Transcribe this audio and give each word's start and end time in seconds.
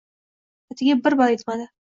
atigi 0.71 0.97
bir 1.03 1.19
bal 1.21 1.37
yetmadi. 1.37 1.71